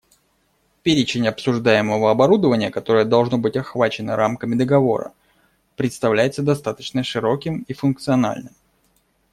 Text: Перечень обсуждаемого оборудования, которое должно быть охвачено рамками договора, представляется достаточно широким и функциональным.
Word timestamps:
Перечень 0.81 1.27
обсуждаемого 1.27 2.09
оборудования, 2.09 2.71
которое 2.71 3.05
должно 3.05 3.37
быть 3.37 3.55
охвачено 3.55 4.15
рамками 4.15 4.55
договора, 4.55 5.13
представляется 5.77 6.41
достаточно 6.41 7.03
широким 7.03 7.59
и 7.67 7.73
функциональным. 7.75 8.55